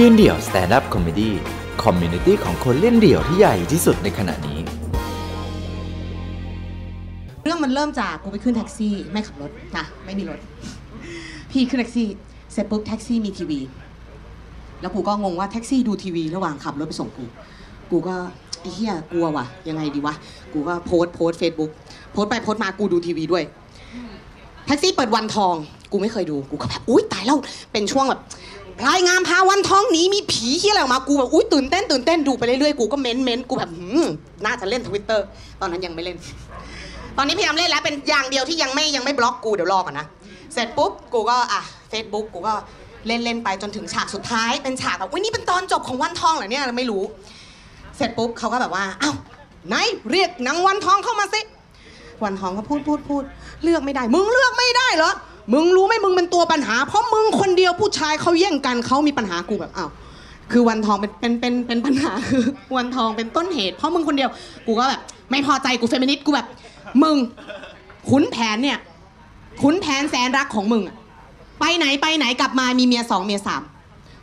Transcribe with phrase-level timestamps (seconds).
[0.00, 4.58] ยืนเดี่ยว stand-up comedy community ของคนเล่นเดี่ยวที่ใหญ่ที่สุดในขณะนี้
[7.42, 10.38] เรื่องมันเริ่มจากกูไปขึ้นแท็กซี่ไม่ขับรถนะไม่มีรถ
[11.50, 12.06] พี่ขึ้นแท็กซี่
[12.52, 13.60] เสร็จปุ๊บแท็กซี่มีทีวี
[14.80, 17.24] แล้วกูก็งงว่าแท็กซี่ดูทีวีระหว่างขับรถไปส่งกู
[17.90, 18.14] กูก็
[18.60, 20.14] ไอ้เหี้ยกลัวว่ะ ยังไงดีวะ
[20.52, 21.70] กูก็โพสต์โพสต์เฟซบุ๊ก
[22.12, 23.44] โพสต์ไปโพสต์มากูดูทีวีด้วย
[24.66, 25.54] แท็กซี่เปิดวันทอง
[25.92, 27.38] กูไม่เคยดูกูก็แบบอุ้ยตายแล้ว
[27.72, 28.22] เป็นช่วงแบบ
[28.80, 34.06] พลายงามพาวันทองหนีมีผีที่อะไรออกมากูแบบอุ้ยตื่นเต้นตื่นเต้นดูไปเรื่อยๆกูก็เมนต์เมนต์กูแบบหืม
[34.44, 35.24] น่าจะเล่นทวิตเตอร์
[35.60, 36.16] ตอนนั้นยังไม่เล่น
[37.16, 40.06] ตอนนี้พยายามเล่นแล้วเป็นอย่างเดียวที่ยังไม่ยังไม่บล็อกกูเดี๋ยวรอก่อนนะ
[40.54, 42.54] เสร็จปุ๊บกูก็อะเฟซบุ๊กกูก็
[43.06, 47.02] เล่นเล่นไปจนถึงฉากสุดท้ายเป็นฉากแบบอุ้ยนี่เป็นตอนจบของวันทองเหรอเนี่ยไม่รู้
[47.96, 49.12] เสร็จปุ๊บเขาก็แบบว่าเอ้า
[49.68, 49.74] ไหน
[50.10, 51.40] เรียกนางวันทองเข้ามาสิ
[52.24, 53.24] วันทองก็พูดพูดพูด
[53.62, 55.12] เลือกไม่ได้ มึงเลือกไม่ได้เหรอ
[55.52, 59.90] มึงรู้ไหมมึงเป็นตัวปัญหา เพราะมึงคนเดียวผู้ชายเขาแย่งกันเขามีปัญหากูแบบอ้าว
[60.52, 62.44] คือวันทองเป็นเป็นเป็นเป็นปัญหาคือ
[62.76, 64.30] วันทองเป็นต้นเหตุ เพราะมึงคนเดียว
[64.66, 66.46] กูก็แบบไม่พอใจกูเฟมินิสต์กูแบบ
[67.02, 67.16] มึง
[68.10, 68.78] ขุนแผนเนี่ย
[69.62, 70.96] ขุนแผนแสนรักของมึงอะ
[71.60, 73.62] ไปไหนไปไหนกลับมามีเมียสองเมียสาม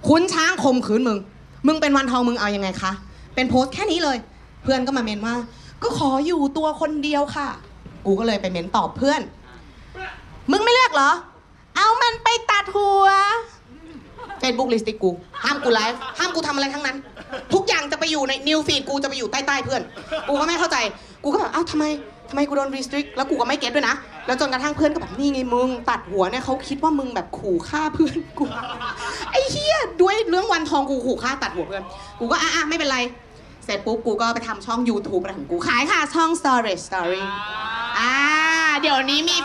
[0.07, 1.17] ขุนช้างข่มขืนมึง
[1.67, 2.91] มึงเป็นวันทองมึงเอายังไงคะ
[3.35, 4.17] เป็นโพสต์แค่นี้เลย
[4.63, 5.35] เพื่อนก็มาเมนต์ว่า
[5.83, 7.47] ก็ขออยู่ตัวคนเดียวค่ะ
[8.05, 9.21] กูก็เลยไปเมนต์ตอบเพื่อน
[10.51, 11.11] มึงไม่เลือกเหรอ
[11.75, 13.07] เอามันไปตัดหัว
[14.39, 15.11] เฟซบุ๊ก restrict กู
[15.43, 16.97] ห้ามกูไลฟ์ ห้ามกูทำอะไรทั้งนั้น
[17.53, 19.81] ทุกอย่างจะไปอยู่ใน new feed กูจะไปอยู่ใต้ๆเพื่อน
[20.27, 20.77] กูก็ไม่เข้าใจ
[21.23, 21.85] กูก็แบบเอ้าทำไม
[22.29, 23.95] ทำไมกูโดน restrict แล้วกูก็ไม่ get ด้วยนะ
[24.27, 28.45] แล้วจนกระทั่งเพื่อนก็แบบนี่ไงมึงตัดหัวเนี่ยเขาคิดว่ามึงแบบขู่ฆ่าเพื่อนกู
[29.31, 31.83] ไอ้เหี้ยด้วยเรื่องวันทองกูขู่ฆ่าตัดหัวเพื่อน
[32.19, 32.99] กูก็อะอะไม่เป็นไร
[33.65, 37.21] เสร็จปุ๊บกูก็ไปทำช่อง YouTube อะไรของกูขายค่ะช่อง Story Story
[37.99, 38.13] อ่า
[38.81, 39.35] เดี๋ยวนี้มี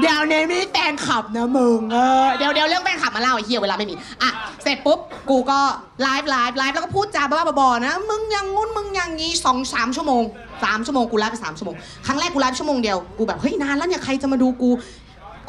[0.00, 4.30] เดี๋ยวนี้มีแฟนคลับนะมึงเออเดี๋ยวเดี๋ยวเรื่องแฟนคลับมาเล่าไอ้เหี้ยเวลาไม่มีอะ
[4.62, 4.98] เสร็จปุ๊บ
[5.30, 5.58] กูก็
[6.02, 10.22] ไลฟ์ไลฟ์ไลฟ์แล้วก็พูดจาบ้าๆบอๆนะ มึงอยังงุ้นมึงอยังงี้สองสามชั่วโมง
[10.64, 14.70] สามชั่วโมงกูไลฟ์ไปสามชั่วโมงครั้งแรกกูไลฟ์ชั่วโมงเดียวกูแบบเฮ้ยนานแล้วเนี่ยใครจะมาดูกู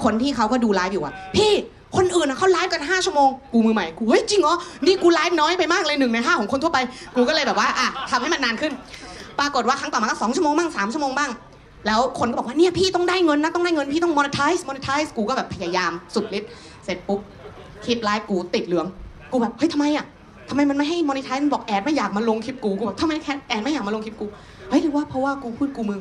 [0.04, 1.52] คนที่เขาก็ดูไลฟ์อยู่อะพี่
[1.96, 4.56] คนอื่นอะเขาไลฟ์กัน 5 ชั่วโมง กูมือใหม่ กูเฮ้ยจริงเหรอ
[4.86, 6.80] นี่กูไลฟ์น้อยไปมากเลยหนึ่งในห้าของคนทั่วไป
[7.16, 8.74] กูก็เลยแบบว่าอะทำให้มันนานขึ้น
[9.40, 11.32] ปรากฏว่าครั้งต่อมาก็สองชั่วโมงบ้างสามชั่วโมงบ้าง
[11.86, 16.50] แล้วคนก็บอกว่าเนี่ยพี่ต้องได้เงินนะต้องได้เงินพี่ต้อง monetize monetize กูก็แบบพยายามสุดฤทธิ์
[16.86, 17.20] เสร็จปุ๊บ
[17.86, 18.88] คลิปไลฟ์กูติดเหลือง
[19.32, 20.06] กูแบบเฮ้ยทำไมอะ
[20.50, 23.12] ทำไมมันไม่ให้ monetize มันบอก ad ไม่อยากมาลงคลิปกูกูแบบทำไม
[23.48, 24.26] ad ไม่อยากมาลงคลิปกู
[24.70, 26.00] เฮ้ยหรือว่าเพราะว่ากูพูดกูมึง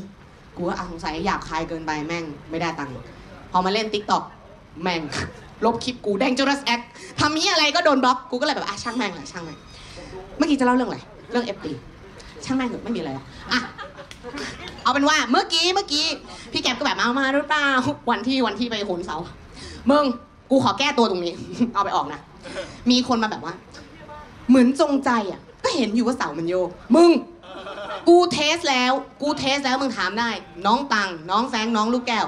[0.57, 2.93] กูก็อะสงสัยอยากคายเกินไปแม่งไม่ได้ตังค์
[3.53, 4.23] พอมาเล่น t ิ k t o k
[4.83, 5.03] แม่ง
[5.65, 6.85] ลบคลิปกู dangerous act
[7.21, 9.59] ทำนี้อะไรก็โดนบล็อกกูก็เลยแบบอะช่างแม่งแหละช่างแม่ง
[10.37, 10.99] เมื่อกี้จะเล่าเรื่องอะไร
[11.31, 11.67] เรื่อง FD
[12.45, 13.25] ช่างแม่งเถอะไม่มีอะไรอะ
[14.85, 16.07] เอาเป็นว่าเมื่อกี้เมื่อกี้
[16.53, 17.69] พี่แก๊ปก็แบบเอามาหรือเปล่า
[18.11, 19.17] วันที่วันที่ไปโหนเสา
[19.91, 20.05] มึง
[20.51, 21.35] กูขอแก้ตัวตรงนี้
[21.75, 22.21] เอาไปออกนะ
[22.91, 23.55] มีคนมาแบบว่า
[24.49, 27.11] เหมือนจงใจอะ ก็เห็นอยู่ว่าเสามันโยกมึง
[28.09, 30.31] กู test แล้ว กู test แล้วมึงถามได้
[30.67, 32.27] น้องตัง น้องแฟงน้องลูกแก้ว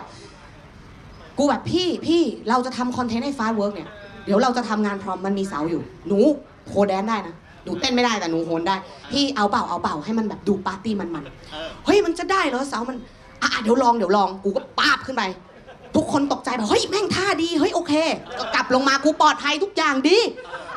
[1.38, 3.88] กูแบบพี่พี่เราจะทำ content ให้ Fastwork เนี่ย
[4.24, 6.18] เดี๋ยวเราจะทำงานพร้อมมันมีเสาอยู่ หนู
[6.66, 7.34] pole dance ได้นะ
[7.66, 8.76] หนูเต้นไม่ได้แต่หนูโหนได้
[9.12, 12.96] พี่เอาเปล่าเอาเปล่าให้มันแบบดูปาร์ตี้มันๆเฮ้ยมันจะได้เหรอเสามัน
[13.42, 15.22] อะอะเดี๋ยวลองเดี๋ยวลองกูก็ปาบขึ้นไป
[15.96, 17.92] ทุกคนตกใจแบบเฮ้ยแม่งท่าดีเฮ้ยโอเค
[18.38, 20.18] ก็กลับลงมากูปลอดภัยทุกอย่างดี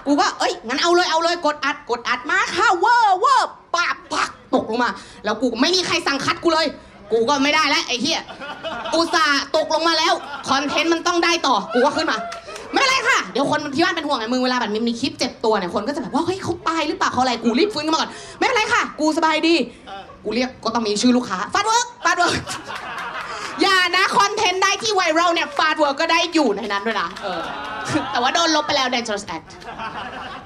[0.05, 4.89] กูก็เอ้ยงั้นเอาเลยเอาเลยกดอัดกดอัดมาค่ะเวอร์เวอร์ปาบปักตกลงมา
[5.25, 6.67] แล้วกูไม่มีใครสั่ง cut กูเลย
[7.11, 8.21] กูก็ไม่ได้แล้วไอ้เหี้ย
[8.93, 10.13] อุตส่าห์ตกลงมาแล้ว
[10.49, 12.17] content มันต้องได้ต่อกูก็ขึ้นมา
[12.71, 19.55] ไม่เป็นไรค่ะ เดี๋ยวคนที่บ้านเป็นห่วงไงมึงเวลาแบบมีคลิปเจ็บตัวเนี่ยคนก็จะแบบว่าเฮ้ยเขาตายหรือเปล่าเขาอะไรกูรีบฟื้นขึ้นมาก่อนไม่เป็นไรค่ะ กูสบายดี
[20.23, 22.33] กูเรียกก็ต้องมีชื่อลูกค้า Fastwork Fastwork
[23.61, 27.41] อย่านะ content ได้ที่ viral เนี่ย Fastwork ก็ได้อยู่ในนั้นด้วยนะเออ
[28.11, 29.49] แต่ว่าโดนลบไปแล้ว dangerous act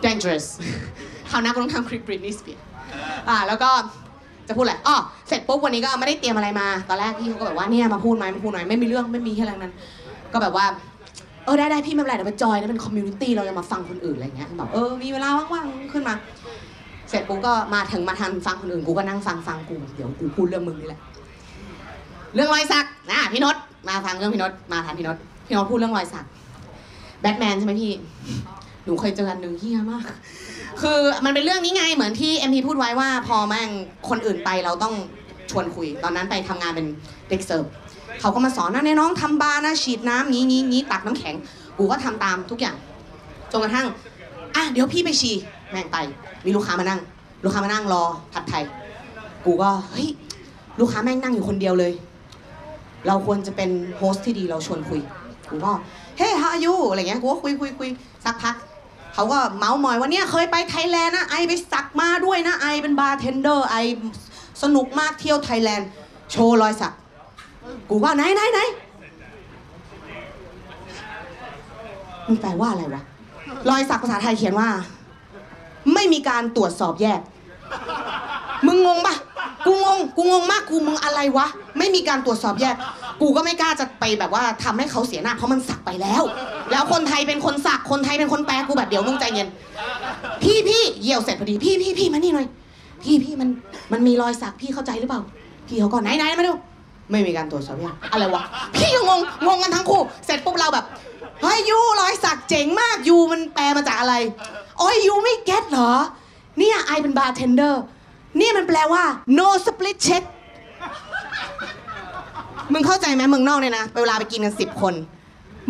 [0.05, 0.45] dangerous
[1.31, 2.61] คราวหน้ากูต้องทำคลิป Britney Spears
[3.29, 3.69] อ่าแล้วก็
[4.47, 4.95] จะพูดอะไรอ๋อ
[5.27, 9.73] เสร็จปุ๊บวันนี้ก็ไม่ได้เตรียมอะไรมา ตอนแรกพี่เขาก็แบบว่าเนี่ยมาพูดไหมมาพูดหน่อยไม่มีเรื่องไม่มีอะไรนั้น
[10.33, 10.65] ก็แบบว่า
[11.45, 16.13] เออได้ได้พี่ไม่เป็นไรเดี๋ยวไปจอยนะเป็น community เราจะมาฟังคนอื่นอะไรเงี้ยแบบเออมีเวลาว่างๆขึ้นมา
[17.09, 21.01] เสร็จปุ๊บก็มาถึงมาทันฟังคนอื่นกูก็นั่งฟังฟังกูเดี๋ยวกูพูดเรื่องมึงนี่แหละ
[22.35, 23.55] เรื่องรอยสักนะพี่นศ
[23.87, 25.17] มาฟังเรื่องพี่นศมาทันพี่นศ
[25.47, 26.25] พี่นศพูดเรื่องรอยสัก
[27.21, 27.91] แบทแมนใช่ไหมพี่
[28.85, 30.03] หนูเคยเจออันหนึ่งเฮี้ยมาก
[30.81, 33.69] คือมันเป็นเรื่องนี้ไงเหมือนที่เอ็มพีพูดไว้ว่าพอแม่ง
[34.09, 34.93] คนอื่นไปเราต้อง
[35.51, 36.87] ชวนคุย ตอนนั้นไปทำงานเป็น
[37.29, 37.65] เด็กเสิร์ฟ
[38.19, 41.35] เขาก็มาสอนนะเนี่ยน้องทำบาร์นะฉีดน้ำงี้งี้งี้ตักน้ำแข็ง
[41.77, 42.75] กูก็ทำตามทุกอย่าง
[43.51, 43.87] จนกระทั่ง
[44.55, 45.35] อะเดี๋ยวพี่ไปฉี่
[45.71, 45.97] แม่งไป
[46.45, 46.99] มีลูกค้ามานั่ง
[47.43, 48.63] ลูกค้ามานั่งรอผัดไทย
[49.45, 50.09] กูก็เฮ้ย
[50.79, 51.93] ลูกค้าแม่งนั่งอยู่คนเดียวเลย
[53.07, 55.01] เราควรจะเป็น host ที่ดีเราชวนคุย
[55.49, 55.71] กูก็
[56.17, 57.89] เฮ้ย hey, how are you อะไรเงี้ยกูก็คุยคุยคุย
[58.25, 58.55] สักพัก
[59.13, 63.75] เขาก็เมาส์มอยว่าเนี่ยเคยไปไทยแลนด์นะ I ไปสักมาด้วยนะ I เป็นบาร์เทนเดอร์ I
[64.63, 65.89] สนุกมากเที่ยวไทยแลนด์
[66.31, 66.93] โชว์รอยสัก
[67.89, 68.59] กูก็ไหนไหนไหน
[72.27, 73.01] มันแปลว่าอะไรวะ
[73.69, 74.69] รอยสักภาษาไทยเขียนว่า
[75.93, 77.19] ไม่มีการตรวจสอบแยก
[78.65, 79.15] มึงงงปะ
[79.65, 82.75] กูงง กูงงมาก กูมึงอะไรวะ ไม่มีการตรวจสอบแยก
[83.21, 86.23] กูก็ไม่กล้าจะไปแบบว่าทำให้เขาเสียหน้า เพราะมันสักไปแล้ว
[86.71, 89.47] แล้วคนไทยเป็นคนสัก คนไทยเป็นคนแปล กูแบบเดี๋ยวมึงใจเย็น
[90.43, 92.47] พี่พี่เยี่ยวเสร็จพอดี พี่พี่พี่มานี่หน่อย
[93.03, 93.49] พี่พี่มัน
[93.91, 95.21] มันมีรอยสัก พี่เข้าใจหรือเปล่า
[95.67, 96.53] พี่เขาก็ไหนไหนมาดู
[97.11, 98.43] ไม่มีการตรวจสอบแยกอะไรวะ
[98.75, 100.85] พี่ก็งง งงกันทั้งคู่ เสร็จปุ๊บเราแบบ
[101.41, 104.15] เฮ้ย you รอยสักเจ๋งมาก you มันแปลมาจากอะไร
[104.79, 105.91] โอ้ย you ไม่ get เหรอ
[106.57, 107.83] เนี่ย I เป็นบาร์เทนเดอร์
[108.37, 109.03] เนี่ยมันแปลว่า
[109.37, 110.23] no split check
[112.73, 114.93] มึงเข้าใจไหมเมึงนอกเนี่ยนะเวลาไปกินกันสิบคน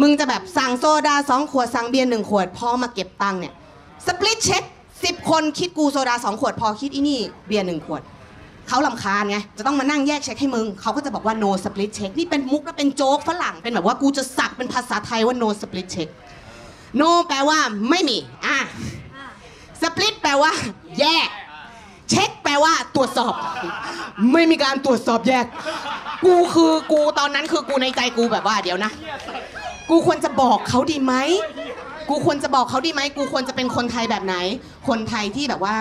[0.01, 3.53] มึงจะแบบสั่งโซดาสองขวด สั่งเบียร์หนึ่งขวด พอมาเก็บตังค์เนี่ย
[4.05, 4.63] split check
[5.03, 8.01] สิบคนคิดกูโซดาสองขวด พอคิดอีนี่เบียร์หนึ่งขวด
[8.67, 16.09] เขาลำคาญไง จะต้องมานั่งแยกเช็คให้มึง เขาก็จะบอกว่า no split check นี่เป็นมุกและเป็นโจ๊กฝรั่ง เป็นแบบว่ากูจะสักเป็นภาษาไทยว่า no split check
[17.01, 18.57] no แปลว่าไม่มี อะ
[19.81, 20.51] split แปลว่า
[20.99, 21.27] แยก
[22.09, 23.33] เช็คแปลว่าตรวจสอบ
[24.33, 25.45] ไม่มีการตรวจสอบแยก
[26.25, 28.91] กูคือกูตอนนั้นคือกูในใจกูแบบว่าเดี๋ยวนะ
[29.89, 31.13] กูควรจะบอกเขาดีไหม
[32.09, 34.35] กูควรจะบอกเขาดีไหม กูควรจะเป็นคนไทยแบบไหน
[34.87, 35.75] คนไทยที่แบบว่า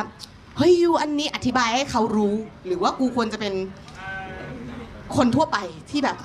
[0.56, 2.34] เฮ้ยยูอันนี้อธิบายให้เขารู้
[2.66, 3.54] หรือว่ากูควรจะเป็น
[5.16, 5.58] คนทั่วไป
[5.90, 6.16] ที่แบบ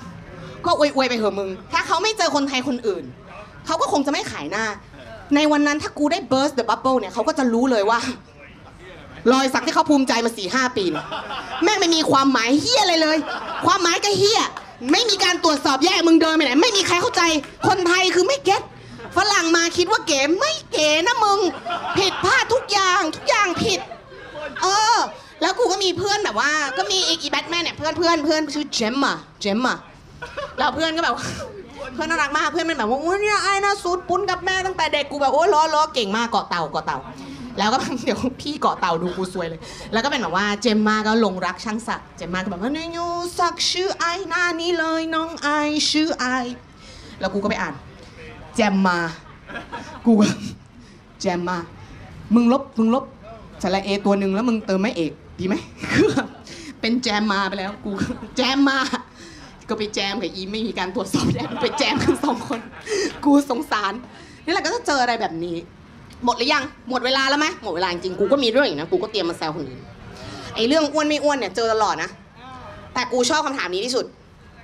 [0.66, 3.04] ก็อวยๆไปเหอะมึง ถ้าเขาไม่เจอคนไทยคนอื่น
[3.66, 4.64] เขาก็คงจะไม่ขายหน้า
[5.34, 8.00] ในวันนั้นถ้ากูได้ burst the bubble เนี่ยเขาก็จะรู้เลยว่า
[9.32, 11.04] รอยสักที่เขาภูมิใจมาสี่ห้าปีเนี่ย
[11.64, 13.16] แม่งไม่มีความหมายเฮี้ยอะไรเลย
[13.66, 14.42] ความหมายก็เฮี้ย
[14.92, 17.22] ไม่มีการตรวจสอบแยกมึงเดินไปไหนไม่มีใครเข้าใจ
[17.68, 18.62] คนไทยคือไม่เก็ต
[19.16, 21.38] ฝรั่งมาคิดว่าเก๋ไม่เก๋นะมึง
[21.98, 23.80] ผิดพลาดทุกอย่างทุกอย่างผิด
[24.62, 24.96] เออ
[25.42, 29.74] แล้วกูก็มีเพื่อนแบบว่า ก็มีอีกอีแบทแมนเนี่ยเพื่อนเพื่อนเพื่อนชื่อเจมมาเจมมา
[30.58, 31.14] แล้วเพื่อนก็แบบ
[31.94, 36.98] เพื่อนน่ารักมากเพื่อนมันแบบว่าโอ้ยเนี่ยไอ้นะสูตรปุ้นกับแม่ตั้งแต่เด็กกูแบบโอ้ยล้อล้อเก่งมากเกาะเต่าเกาะเต่า
[37.58, 39.60] แล้วก็เดี๋ยวพี่เกาะเต่าดูกูซวยเลย
[39.92, 43.06] แล้วก็เป็นแบบว่าเจมมาก็หลงรักช่างสักเจมมาก็แบบว่าเนี่ยยู
[43.38, 45.48] สักชื่อไอ้หน้านี้เลยน้องไอ
[45.90, 46.24] ชื่อไอ
[47.20, 47.74] แล้วกูก็ไปอ่าน
[48.56, 48.98] แจมมา
[50.06, 50.26] กูก็
[51.20, 51.58] แจมมา
[52.34, 53.04] มึงลบมึงลบ
[53.62, 55.54] สระเอตัวหนึ่งแล้วมึงเติมไม่เอกดีไหม
[55.92, 56.08] คือ
[56.80, 57.90] เป็นแจมมาไปแล้วกู
[58.36, 58.78] แจมมา
[59.68, 62.60] ก็ไปแจมกับอีไม่มีการตรวจสอบแยกไปแจมกันสองคน
[63.24, 63.92] กูสงสาร
[64.44, 65.56] นี่แหละก็จะเจออะไรแบบนี้
[66.24, 69.80] หมดหรือยังหมดเวลาแล้วไหมหมดเวลาจริงกูก็มีเรื่องอีกนะกูก็เตรียมมาแซวคนอื่น
[70.54, 72.10] ไอ้เรื่องอ้วนไม่อ้วนเนี่ยเจอตลอดนะ
[72.94, 74.04] แต่กูชอบคำถามนี้ที่สุด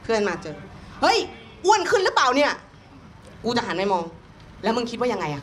[0.02, 0.56] เพื่อนมาเจอ
[1.02, 1.19] เฮ้ย
[1.64, 2.52] อ้วนขึ้นหรือเปล่าเนี่ย
[3.44, 4.05] กูจะหันไปมอง
[4.62, 5.43] แล้วมึงคิดว่ายังไงอะ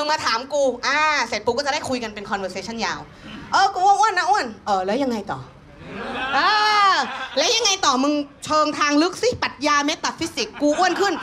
[0.00, 0.98] มึงมาถามกู อ่า
[1.28, 3.00] เสร็จปุ๊บก็จะได้คุยกันเป็น conversation ยาว
[3.52, 5.38] เออ กูว่าอ้วนนะอ้วน เออ แล้วยังไงต่อ
[6.36, 6.50] อ่า
[7.36, 8.12] แล้วยังไงต่อมึง
[8.44, 11.14] เชิงทางลึกสิปรัชญา metaphysics กูอ้วนขึ้น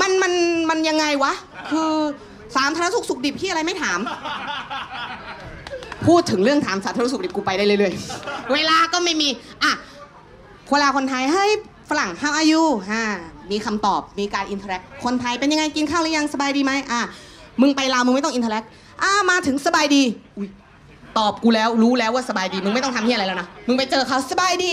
[0.00, 0.32] มันมัน
[0.70, 1.32] มันยังไงวะ
[1.70, 1.92] คือ
[2.56, 3.98] สามธารณสุขสุขดิบที่อะไรไม่ถาม
[6.06, 9.28] พูดถึงเรื่องถามสารทุกข์สุกดิบกูไปได้เรื่อยๆ เวลาก็ไม่มี
[9.62, 9.72] อะ
[10.70, 11.46] เวลาคนไทยเฮ้
[11.90, 13.02] ฝรั่ง how are you ฮ่า
[13.50, 17.00] มีคำตอบมีการ interact คนไทยเป็นยังไงกินข้าวหรือยังสบายดีไหมอะ
[17.60, 18.64] มึงไปลาวมึงไม่ต้อง interact
[19.02, 20.02] อะมาถึงสบายดี
[20.36, 20.48] อุ้ย
[21.18, 24.72] ตอบกูแล้วรู้แล้วว่าสบายดี มึงไม่ต้องทำเหี้ยอะไรแล้วนะ มึงไปเจอเขาสบายดี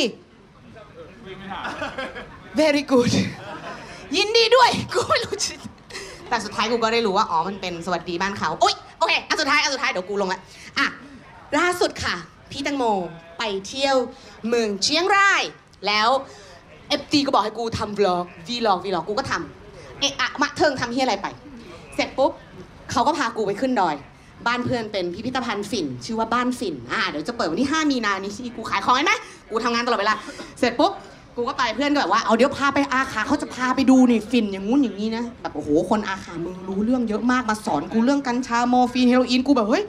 [2.59, 3.13] very good
[4.17, 5.53] ยินดีด้วย กูไม่รู้จิ
[6.29, 10.39] แต่สุดท้ายกูก็ได้รู้ว่า อ๋อ มันเป็นสวัสดีบ้านเขาโอ๊ยโอเค อันสุดท้าย อันสุดท้าย เดี๋ยวกูลงละ
[10.77, 10.87] อะ
[11.59, 12.15] ล่าสุดค่ะ
[12.51, 12.83] พี่ตังโม
[13.37, 13.95] ไปเที่ยว
[14.47, 15.43] เมืองเชียงราย
[15.87, 16.09] แล้ว
[16.89, 21.27] เอฟตีก็บอกให้กูทำวล็อกวีล็อกวีล็อกกูก็ทำเอะอะมะเทิงทำที่อะไรไป
[21.95, 22.31] เสร็จปุ๊บ
[22.91, 23.95] เขาก็พากูไปขึ้นดอย
[24.47, 29.13] บ้านเพื่อนเป็นพิพิธภัณฑ์ฝิ่น ชื่อว่าบ้านฝิ่นอ่าเดี๋ยวจะเปิดวันที่ 5 มีนานี้ที่กูขายของเห็นไหม
[29.49, 30.15] กูทำงานตลอดเวลา
[30.59, 30.91] เสร็จปุ๊บ
[31.35, 39.83] กูก็ไปเพื่อนก็แบบว่าเอาเดี๋ยวพาไปอาขาเขาจะพาไปดูนี่ฝิ่นอย่างงู้นอย่างนี้นะแบบโอ้โหคนอาขามึงรู้เรื่องเยอะมากมาสอนกูเรื่องกัญชาโมฟีนเฮโรอีนกูแบบเฮ้ย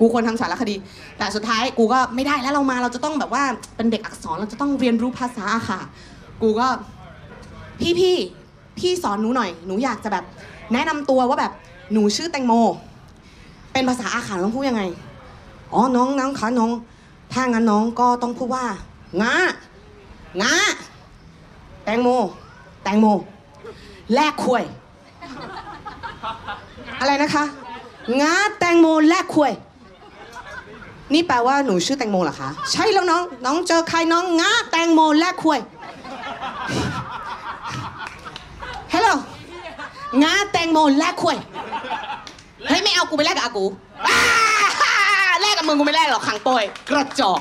[0.00, 0.76] กูควรทำสารคดี
[1.18, 3.44] แต่สุดท้ายกูก็ไม่ได้แล้วเรามาเราจะต้องแบบว่า
[3.76, 5.80] เป็นเด็กอักษรเราจะต้องเรียนรู้ภาษาอาค่ะ
[6.42, 6.66] กูก็
[7.80, 8.16] พี่พี่
[8.78, 10.24] พี่สอนหนูหน่อย หนูอยากจะแบบ
[10.72, 11.52] แนะนำตัวว่าแบบ
[11.94, 12.52] หนูชื่อแตงโม
[13.72, 14.82] เป็นภาษาอาขาต้องพูดยังไง
[15.72, 16.70] อ๋อ น้องน้องคะน้อง
[17.32, 18.64] ถ้างั้นน้องก็ต้องพูดว่า
[19.22, 19.34] งา
[20.42, 20.54] งา
[21.84, 22.08] แตงโม
[22.82, 23.06] แตงโม
[24.14, 24.64] แลกควย
[27.00, 27.44] อะไรนะคะ
[28.20, 29.52] งาแตงโมแลกควย
[31.12, 35.60] นี่แปลว่าหนูชื่อแตงโมเหรอคะ ใช่แล้วน้อง น้องเจอใครน้องงาแตงโมแลกควย
[38.92, 39.10] ฮัลโหล
[40.22, 41.38] งาแตงโมแลกควย
[42.68, 43.64] เฮ้ยไม่เอากูไปแลกกับอากู
[45.40, 47.40] แลกกับมึงกูไม่แลกหรอกขังโปยกระจอก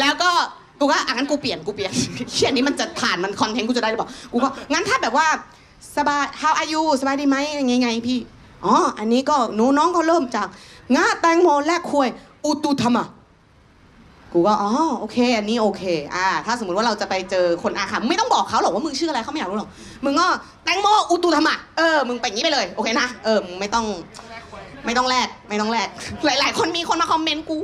[0.00, 0.30] แล้วก็
[0.78, 1.92] กูก็อะงั้นกูเปลี่ยนกูเปลี่ยน
[2.32, 5.26] เชี่ยนี้มันจะผ่านมันคอนเทนต์กูจะได้หรือเปล่ากูก็งั้นถ้าแบบว่า
[5.96, 8.18] สบาย how are you สบายดีไหมไงไงพี่
[8.64, 10.46] อ๋ออันนี้ก็หนูน้องเขาเริ่มจาก
[10.96, 12.08] งาแตงโมแลกควย
[12.44, 13.06] อุตุธรรมะ
[14.32, 15.82] กูก็อ๋อโอเค อันนี้โอเค
[16.14, 19.70] อ่าถ้าสมมติว่าเราจะไปเจอคนอาค่ะมึงไม่ต้องบอกเขาหรอกว่ามึงชื่ออะไรเขาไม่อยากรู้หรอก
[20.04, 20.26] มึงก็
[20.64, 23.84] แตงโมอุตุธรรมะเออมึงไปอย่างนี้ไปเลยโอเคนะเออมึงไม่ต้อง
[24.84, 25.88] ไม่ต้องแลกไม่ต้องแลก
[26.24, 27.58] หลาย ๆ คนมีคนมาคอมเมนต์กู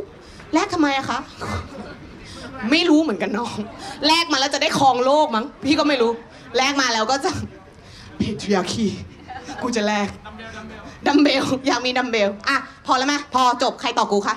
[0.54, 1.18] แลกทำไมอะคะ
[2.70, 3.56] ไม่รู้เหมือนกันน้อง
[4.06, 6.10] แลกมาแล้วจะได้ครองโลกมั้ง พี่ก็ไม่รู้
[6.56, 7.30] แลกมาแล้วก็จะ
[8.18, 8.86] patriarchy
[9.62, 10.08] กูจะแลก
[11.06, 12.56] ดัมเบลอยากมีดัมเบลอะ
[12.86, 14.36] พอแล้วไหมพอจบใครต่อกูคะ